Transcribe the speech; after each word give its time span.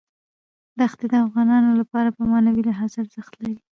ښتې 0.91 1.05
د 1.11 1.15
افغانانو 1.25 1.71
لپاره 1.81 2.09
په 2.17 2.21
معنوي 2.31 2.61
لحاظ 2.69 2.91
ارزښت 3.03 3.33
لري. 3.41 3.57